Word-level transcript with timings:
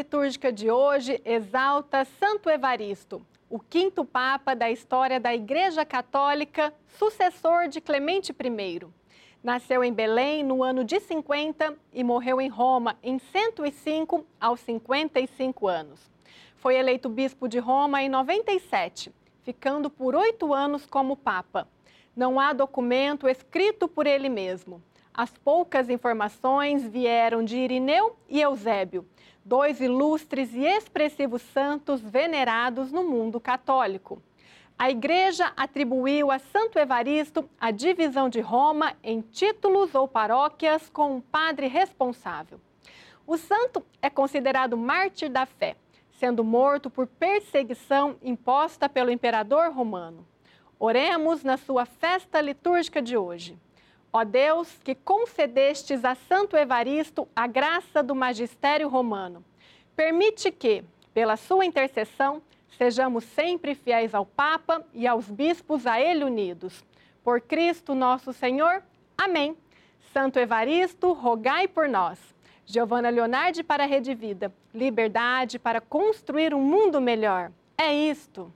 litúrgica 0.00 0.50
de 0.50 0.70
hoje 0.70 1.20
exalta 1.26 2.06
Santo 2.18 2.48
Evaristo, 2.48 3.20
o 3.50 3.58
quinto 3.58 4.02
Papa 4.02 4.56
da 4.56 4.70
história 4.70 5.20
da 5.20 5.34
Igreja 5.34 5.84
Católica, 5.84 6.72
sucessor 6.98 7.68
de 7.68 7.82
Clemente 7.82 8.32
I. 8.32 8.80
Nasceu 9.44 9.84
em 9.84 9.92
Belém 9.92 10.42
no 10.42 10.62
ano 10.62 10.84
de 10.84 10.98
50 11.00 11.74
e 11.92 12.02
morreu 12.02 12.40
em 12.40 12.48
Roma 12.48 12.96
em 13.02 13.18
105 13.18 14.24
aos 14.40 14.60
55 14.60 15.68
anos. 15.68 16.10
Foi 16.56 16.76
eleito 16.76 17.10
bispo 17.10 17.46
de 17.46 17.58
Roma 17.58 18.02
em 18.02 18.08
97, 18.08 19.12
ficando 19.42 19.90
por 19.90 20.14
oito 20.14 20.54
anos 20.54 20.86
como 20.86 21.14
Papa. 21.14 21.68
Não 22.16 22.40
há 22.40 22.54
documento 22.54 23.28
escrito 23.28 23.86
por 23.86 24.06
ele 24.06 24.30
mesmo. 24.30 24.82
As 25.12 25.30
poucas 25.30 25.90
informações 25.90 26.86
vieram 26.86 27.44
de 27.44 27.58
Irineu 27.58 28.16
e 28.28 28.40
Eusébio, 28.40 29.04
dois 29.44 29.80
ilustres 29.80 30.54
e 30.54 30.64
expressivos 30.64 31.42
santos 31.42 32.00
venerados 32.00 32.92
no 32.92 33.02
mundo 33.02 33.40
católico. 33.40 34.22
A 34.78 34.88
Igreja 34.88 35.52
atribuiu 35.56 36.30
a 36.30 36.38
Santo 36.38 36.78
Evaristo 36.78 37.48
a 37.60 37.70
divisão 37.70 38.30
de 38.30 38.40
Roma 38.40 38.94
em 39.02 39.20
títulos 39.20 39.94
ou 39.94 40.08
paróquias 40.08 40.88
com 40.88 41.16
um 41.16 41.20
padre 41.20 41.66
responsável. 41.66 42.58
O 43.26 43.36
santo 43.36 43.84
é 44.00 44.08
considerado 44.08 44.76
mártir 44.76 45.28
da 45.28 45.44
fé, 45.44 45.76
sendo 46.18 46.42
morto 46.42 46.88
por 46.88 47.06
perseguição 47.06 48.16
imposta 48.22 48.88
pelo 48.88 49.10
imperador 49.10 49.70
romano. 49.70 50.26
Oremos 50.78 51.44
na 51.44 51.56
sua 51.58 51.84
festa 51.84 52.40
litúrgica 52.40 53.02
de 53.02 53.16
hoje. 53.16 53.58
Ó 54.12 54.24
Deus, 54.24 54.80
que 54.82 54.94
concedestes 54.94 56.04
a 56.04 56.14
Santo 56.14 56.56
Evaristo 56.56 57.28
a 57.34 57.46
graça 57.46 58.02
do 58.02 58.14
magistério 58.14 58.88
romano, 58.88 59.44
permite 59.94 60.50
que, 60.50 60.82
pela 61.14 61.36
sua 61.36 61.64
intercessão, 61.64 62.42
sejamos 62.76 63.22
sempre 63.24 63.74
fiéis 63.74 64.14
ao 64.14 64.26
Papa 64.26 64.84
e 64.92 65.06
aos 65.06 65.30
bispos 65.30 65.86
a 65.86 66.00
ele 66.00 66.24
unidos. 66.24 66.84
Por 67.22 67.40
Cristo 67.40 67.94
nosso 67.94 68.32
Senhor. 68.32 68.82
Amém. 69.16 69.56
Santo 70.12 70.38
Evaristo, 70.38 71.12
rogai 71.12 71.68
por 71.68 71.88
nós. 71.88 72.18
Giovana 72.66 73.10
Leonardi 73.10 73.62
para 73.62 73.84
a 73.84 73.86
Rede 73.86 74.14
Vida. 74.14 74.52
Liberdade 74.74 75.58
para 75.58 75.80
construir 75.80 76.54
um 76.54 76.60
mundo 76.60 77.00
melhor. 77.00 77.52
É 77.76 77.92
isto. 77.92 78.52